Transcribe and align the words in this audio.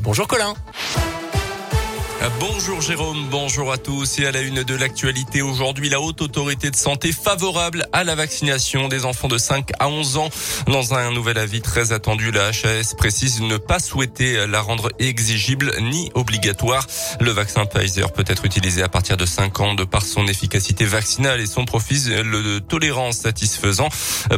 Bonjour 0.00 0.26
Colin. 0.26 0.54
Bonjour 2.40 2.80
Jérôme, 2.80 3.28
bonjour 3.30 3.72
à 3.72 3.78
tous 3.78 4.18
et 4.18 4.26
à 4.26 4.32
la 4.32 4.40
une 4.40 4.64
de 4.64 4.74
l'actualité 4.74 5.40
aujourd'hui, 5.40 5.88
la 5.88 6.00
haute 6.00 6.20
autorité 6.20 6.68
de 6.68 6.74
santé 6.74 7.12
favorable 7.12 7.86
à 7.92 8.02
la 8.02 8.16
vaccination 8.16 8.88
des 8.88 9.04
enfants 9.04 9.28
de 9.28 9.38
5 9.38 9.70
à 9.78 9.88
11 9.88 10.16
ans. 10.16 10.28
Dans 10.66 10.94
un 10.94 11.12
nouvel 11.12 11.38
avis 11.38 11.60
très 11.62 11.92
attendu, 11.92 12.32
la 12.32 12.48
HAS 12.48 12.94
précise 12.96 13.40
ne 13.40 13.56
pas 13.56 13.78
souhaiter 13.78 14.48
la 14.48 14.60
rendre 14.60 14.90
exigible 14.98 15.72
ni 15.80 16.10
obligatoire. 16.14 16.84
Le 17.20 17.30
vaccin 17.30 17.66
Pfizer 17.66 18.12
peut 18.12 18.24
être 18.26 18.44
utilisé 18.44 18.82
à 18.82 18.88
partir 18.88 19.16
de 19.16 19.24
5 19.24 19.60
ans 19.60 19.74
de 19.74 19.84
par 19.84 20.02
son 20.02 20.26
efficacité 20.26 20.86
vaccinale 20.86 21.40
et 21.40 21.46
son 21.46 21.66
profil 21.66 22.02
de 22.04 22.58
tolérance 22.58 23.18
satisfaisant. 23.18 23.88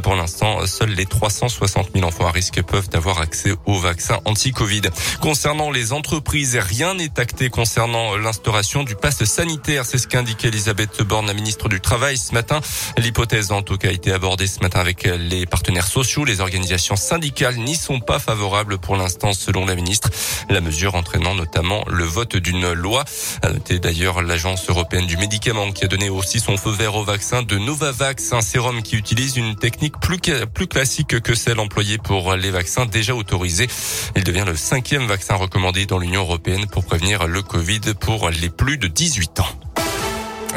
Pour 0.03 0.17
l'instant, 0.17 0.67
seuls 0.67 0.91
les 0.91 1.07
360 1.07 1.93
000 1.95 2.07
enfants 2.07 2.27
à 2.27 2.31
risque 2.31 2.63
peuvent 2.63 2.91
avoir 2.93 3.23
accès 3.23 3.55
au 3.65 3.79
vaccin 3.79 4.19
anti-Covid. 4.27 4.83
Concernant 5.23 5.71
les 5.71 5.95
entreprises, 5.95 6.57
rien 6.57 6.93
n'est 6.95 7.19
acté 7.19 7.49
concernant 7.49 7.70
concernant 7.71 8.17
l'instauration 8.17 8.83
du 8.83 8.97
pass 8.97 9.23
sanitaire. 9.23 9.85
C'est 9.87 9.99
ce 9.99 10.09
qu'indiquait 10.09 10.49
Elisabeth 10.49 11.03
Borne, 11.03 11.29
la 11.29 11.35
ministre 11.35 11.69
du 11.69 11.81
Travail 11.81 12.19
ce 12.19 12.35
matin. 12.35 12.61
L'hypothèse 12.99 13.53
en 13.53 13.63
tout 13.63 13.77
cas 13.77 13.91
a 13.91 13.93
été 13.93 14.11
abordée 14.11 14.49
ce 14.49 14.59
matin 14.59 14.81
avec 14.81 15.05
les 15.05 15.47
partenaires 15.47 15.87
sociaux. 15.87 16.25
Les 16.25 16.41
organisations 16.41 16.97
syndicales 16.97 17.59
n'y 17.59 17.77
sont 17.77 18.01
pas 18.01 18.19
favorables 18.19 18.79
pour 18.79 18.97
l'instant 18.97 19.33
selon 19.33 19.67
la 19.67 19.77
ministre. 19.77 20.11
La 20.49 20.61
mesure 20.61 20.97
entraînant 20.97 21.37
notamment 21.37 21.85
le 21.87 22.03
vote 22.03 22.35
d'une 22.35 22.73
loi. 22.73 23.05
A 23.43 23.51
noté 23.51 23.79
d'ailleurs 23.79 24.21
l'agence 24.21 24.69
européenne 24.69 25.07
du 25.07 25.17
médicament 25.17 25.71
qui 25.71 25.85
a 25.85 25.87
donné 25.87 26.09
aussi 26.09 26.41
son 26.41 26.57
feu 26.57 26.73
vert 26.73 26.97
au 26.97 27.05
vaccin 27.05 27.43
de 27.43 27.57
Novavax, 27.57 28.33
un 28.33 28.41
sérum 28.41 28.83
qui 28.83 28.97
utilise 28.97 29.37
une 29.37 29.55
technique 29.55 29.95
plus, 30.01 30.19
plus 30.53 30.67
classique 30.67 31.21
que 31.21 31.37
celle 31.37 31.61
employée 31.61 31.99
pour 31.99 32.35
les 32.35 32.51
vaccins 32.51 32.87
déjà 32.87 33.15
autorisés. 33.15 33.69
Il 34.17 34.25
devient 34.25 34.45
le 34.45 34.57
cinquième 34.57 35.07
vaccin 35.07 35.37
recommandé 35.37 35.87
dans 35.87 35.99
l'Union 35.99 36.23
européenne 36.23 36.67
pour 36.67 36.85
prévenir 36.85 37.29
le 37.29 37.43
Covid 37.43 37.60
pour 38.01 38.31
les 38.31 38.49
plus 38.49 38.79
de 38.79 38.87
18 38.87 39.41
ans. 39.41 39.60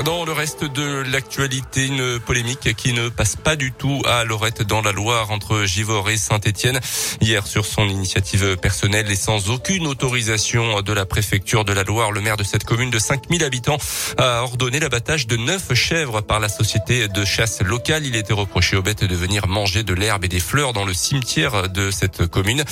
Dans 0.01 0.25
le 0.25 0.31
reste 0.31 0.63
de 0.65 1.03
l'actualité, 1.11 1.85
une 1.85 2.19
polémique 2.19 2.75
qui 2.75 2.93
ne 2.93 3.09
passe 3.09 3.35
pas 3.35 3.55
du 3.55 3.71
tout 3.71 4.01
à 4.05 4.23
Lorette 4.25 4.63
dans 4.63 4.81
la 4.81 4.91
Loire 4.91 5.29
entre 5.29 5.65
Givors 5.65 6.09
et 6.09 6.17
Saint-Étienne. 6.17 6.79
Hier, 7.21 7.45
sur 7.45 7.63
son 7.65 7.87
initiative 7.87 8.57
personnelle 8.57 9.09
et 9.11 9.15
sans 9.15 9.51
aucune 9.51 9.85
autorisation 9.85 10.81
de 10.81 10.93
la 10.93 11.05
préfecture 11.05 11.63
de 11.63 11.73
la 11.73 11.83
Loire, 11.83 12.11
le 12.11 12.21
maire 12.21 12.37
de 12.37 12.43
cette 12.43 12.63
commune 12.63 12.89
de 12.89 12.97
5000 12.97 13.43
habitants 13.43 13.77
a 14.17 14.41
ordonné 14.41 14.79
l'abattage 14.79 15.27
de 15.27 15.37
neuf 15.37 15.73
chèvres 15.75 16.21
par 16.21 16.39
la 16.39 16.49
société 16.49 17.07
de 17.07 17.23
chasse 17.23 17.61
locale. 17.61 18.05
Il 18.05 18.15
était 18.15 18.33
reproché 18.33 18.75
aux 18.75 18.81
bêtes 18.81 19.03
de 19.03 19.15
venir 19.15 19.47
manger 19.47 19.83
de 19.83 19.93
l'herbe 19.93 20.25
et 20.25 20.29
des 20.29 20.39
fleurs 20.39 20.73
dans 20.73 20.85
le 20.85 20.93
cimetière 20.93 21.69
de 21.69 21.91
cette 21.91 22.25
commune. 22.25 22.63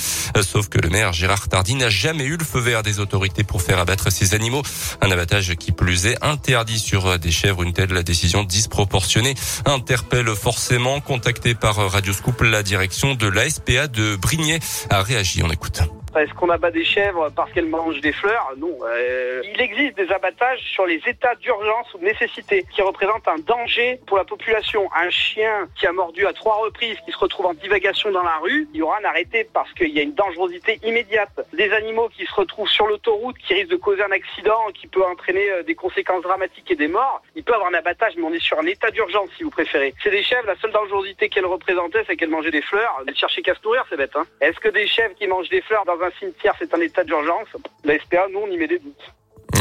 Sauf 0.42 0.68
que 0.68 0.78
le 0.78 0.90
maire 0.90 1.12
Gérard 1.12 1.48
Tardy 1.48 1.76
n'a 1.76 1.88
jamais 1.88 2.24
eu 2.24 2.36
le 2.36 2.44
feu 2.44 2.58
vert 2.58 2.82
des 2.82 2.98
autorités 2.98 3.44
pour 3.44 3.62
faire 3.62 3.78
abattre 3.78 4.10
ces 4.10 4.34
animaux. 4.34 4.62
Un 5.00 5.10
abattage 5.12 5.54
qui 5.54 5.70
plus 5.70 6.06
est 6.06 6.22
interdit 6.22 6.80
sur 6.80 7.11
des 7.18 7.30
chèvres. 7.30 7.62
Une 7.62 7.72
telle 7.72 8.02
décision 8.02 8.44
disproportionnée 8.44 9.34
interpelle 9.64 10.34
forcément. 10.34 11.00
Contacté 11.00 11.54
par 11.54 11.76
Radio 11.90 12.12
Scoop, 12.12 12.40
la 12.42 12.62
direction 12.62 13.14
de 13.14 13.26
la 13.26 13.48
SPA 13.48 13.88
de 13.88 14.16
Brignais 14.16 14.60
a 14.90 15.02
réagi. 15.02 15.42
On 15.42 15.50
écoute. 15.50 15.82
Est-ce 16.14 16.34
qu'on 16.34 16.50
abat 16.50 16.70
des 16.70 16.84
chèvres 16.84 17.30
parce 17.34 17.50
qu'elles 17.52 17.68
mangent 17.68 18.00
des 18.00 18.12
fleurs? 18.12 18.52
Non. 18.58 18.76
Euh, 18.84 19.40
il 19.44 19.60
existe 19.60 19.96
des 19.96 20.10
abattages 20.12 20.60
sur 20.60 20.84
les 20.84 21.00
états 21.06 21.34
d'urgence 21.36 21.92
ou 21.94 21.98
de 21.98 22.04
nécessité 22.04 22.66
qui 22.70 22.82
représentent 22.82 23.26
un 23.28 23.38
danger 23.38 23.98
pour 24.06 24.18
la 24.18 24.24
population. 24.24 24.90
Un 24.94 25.08
chien 25.08 25.68
qui 25.74 25.86
a 25.86 25.92
mordu 25.92 26.26
à 26.26 26.34
trois 26.34 26.56
reprises, 26.56 26.98
qui 27.06 27.12
se 27.12 27.18
retrouve 27.18 27.46
en 27.46 27.54
divagation 27.54 28.10
dans 28.10 28.22
la 28.22 28.36
rue, 28.42 28.68
il 28.74 28.80
y 28.80 28.82
aura 28.82 28.98
un 29.00 29.04
arrêté 29.04 29.48
parce 29.52 29.72
qu'il 29.72 29.88
y 29.88 30.00
a 30.00 30.02
une 30.02 30.12
dangerosité 30.12 30.78
immédiate. 30.82 31.30
Des 31.54 31.72
animaux 31.72 32.10
qui 32.10 32.26
se 32.26 32.34
retrouvent 32.34 32.68
sur 32.68 32.86
l'autoroute, 32.86 33.36
qui 33.38 33.54
risquent 33.54 33.70
de 33.70 33.76
causer 33.76 34.02
un 34.02 34.12
accident, 34.12 34.66
qui 34.74 34.88
peut 34.88 35.04
entraîner 35.04 35.50
euh, 35.50 35.62
des 35.62 35.74
conséquences 35.74 36.22
dramatiques 36.22 36.70
et 36.70 36.76
des 36.76 36.88
morts, 36.88 37.22
il 37.34 37.42
peut 37.42 37.54
avoir 37.54 37.70
un 37.70 37.74
abattage, 37.74 38.12
mais 38.16 38.24
on 38.24 38.32
est 38.34 38.42
sur 38.42 38.58
un 38.58 38.66
état 38.66 38.90
d'urgence 38.90 39.30
si 39.38 39.44
vous 39.44 39.50
préférez. 39.50 39.94
C'est 40.02 40.10
des 40.10 40.22
chèvres, 40.22 40.46
la 40.46 40.56
seule 40.56 40.72
dangerosité 40.72 41.30
qu'elles 41.30 41.46
représentaient, 41.46 42.04
c'est 42.06 42.16
qu'elles 42.16 42.28
mangeaient 42.28 42.50
des 42.50 42.62
fleurs. 42.62 43.02
Elles 43.06 43.16
cherchaient 43.16 43.42
qu'à 43.42 43.54
se 43.54 43.62
nourrir, 43.64 43.84
c'est 43.88 43.96
bête. 43.96 44.14
Hein 44.14 44.26
Est-ce 44.40 44.60
que 44.60 44.68
des 44.68 44.86
chèvres 44.86 45.14
qui 45.14 45.26
mangent 45.26 45.48
des 45.48 45.62
fleurs 45.62 45.84
dans 45.86 46.01
un 46.02 46.10
cimetière, 46.18 46.54
c'est 46.58 46.72
un 46.74 46.80
état 46.80 47.04
d'urgence. 47.04 47.48
La 47.84 47.98
SPA, 47.98 48.26
nous, 48.30 48.40
on 48.40 48.50
y 48.50 48.56
met 48.56 48.68
des 48.68 48.78
doutes. 48.78 49.12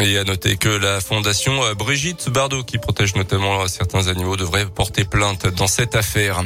Et 0.03 0.17
à 0.17 0.23
noter 0.23 0.57
que 0.57 0.67
la 0.67 1.00
fondation 1.00 1.63
euh, 1.63 1.75
Brigitte 1.75 2.29
Bardot, 2.29 2.63
qui 2.63 2.79
protège 2.79 3.13
notamment 3.16 3.67
certains 3.67 4.07
animaux, 4.07 4.35
devrait 4.35 4.66
porter 4.66 5.06
plainte 5.06 5.45
dans 5.45 5.67
cette 5.67 5.95
affaire. 5.95 6.41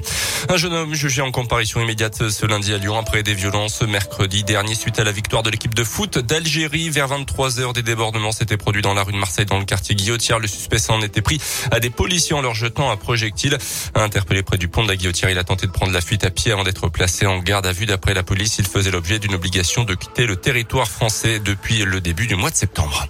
Un 0.50 0.58
jeune 0.58 0.74
homme 0.74 0.94
jugé 0.94 1.22
en 1.22 1.32
comparution 1.32 1.82
immédiate 1.82 2.30
ce 2.30 2.46
lundi 2.46 2.74
à 2.74 2.78
Lyon 2.78 3.00
après 3.00 3.24
des 3.24 3.34
violences 3.34 3.82
mercredi 3.82 4.44
dernier 4.44 4.76
suite 4.76 5.00
à 5.00 5.06
la 5.06 5.14
victoire 5.14 5.42
de 5.42 5.50
l'équipe 5.50 5.74
de 5.74 5.86
foot 5.86 6.18
d'Algérie. 6.18 6.90
Vers 6.90 7.08
23 7.08 7.62
heures, 7.62 7.72
des 7.72 7.82
débordements 7.82 8.34
s'étaient 8.34 8.58
produits 8.58 8.82
dans 8.82 8.94
la 8.94 9.04
rue 9.04 9.14
de 9.14 9.18
Marseille, 9.18 9.46
dans 9.46 9.60
le 9.60 9.66
quartier 9.66 9.96
Guillotière. 9.96 10.40
Le 10.40 10.48
suspect 10.48 10.80
s'en 10.80 11.02
était 11.02 11.22
pris 11.22 11.40
à 11.72 11.80
des 11.80 11.90
policiers 11.90 12.36
en 12.36 12.42
leur 12.42 12.56
jetant 12.56 12.92
un 12.92 12.98
projectile. 12.98 13.58
Interpellé 13.96 14.44
près 14.44 14.58
du 14.58 14.68
pont 14.68 14.84
de 14.84 14.90
la 14.90 14.98
Guillotière, 14.98 15.30
il 15.30 15.38
a 15.38 15.46
tenté 15.46 15.66
de 15.66 15.72
prendre 15.72 15.94
la 15.94 16.02
fuite 16.02 16.26
à 16.26 16.30
pied 16.30 16.52
avant 16.52 16.66
d'être 16.66 16.90
placé 16.90 17.26
en 17.26 17.40
garde 17.40 17.66
à 17.66 17.72
vue. 17.72 17.86
D'après 17.86 18.14
la 18.14 18.24
police, 18.24 18.58
il 18.60 18.68
faisait 18.68 18.92
l'objet 18.92 19.18
d'une 19.18 19.34
obligation 19.34 19.86
de 19.86 19.96
quitter 19.96 20.26
le 20.26 20.36
territoire 20.36 20.90
français 20.90 21.40
depuis 21.40 21.86
le 21.86 22.02
début 22.02 22.28
du 22.28 22.36
mois 22.36 22.50
de 22.50 22.56
septembre. 22.56 23.08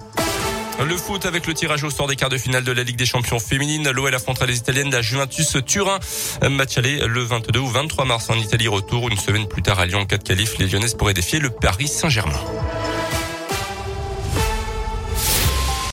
Le 0.83 0.97
foot 0.97 1.25
avec 1.25 1.47
le 1.47 1.53
tirage 1.53 1.83
au 1.83 1.89
sort 1.89 2.07
des 2.07 2.15
quarts 2.15 2.29
de 2.29 2.37
finale 2.37 2.63
de 2.63 2.71
la 2.71 2.83
Ligue 2.83 2.97
des 2.97 3.05
Champions 3.05 3.39
féminines. 3.39 3.89
L'OL 3.91 4.13
affrontera 4.13 4.45
les 4.45 4.57
Italiennes 4.57 4.91
la 4.91 5.01
Juventus 5.01 5.55
Turin. 5.65 5.99
Match 6.49 6.77
aller 6.77 6.99
le 7.07 7.23
22 7.23 7.59
ou 7.59 7.67
23 7.67 8.05
mars 8.05 8.29
en 8.29 8.35
Italie. 8.35 8.67
Retour 8.67 9.09
une 9.09 9.17
semaine 9.17 9.47
plus 9.47 9.61
tard 9.61 9.79
à 9.79 9.85
Lyon. 9.85 10.05
4 10.05 10.23
qualifs. 10.23 10.57
Les 10.57 10.67
Lyonnaises 10.67 10.95
pourraient 10.95 11.13
défier 11.13 11.39
le 11.39 11.49
Paris 11.49 11.87
Saint-Germain. 11.87 12.39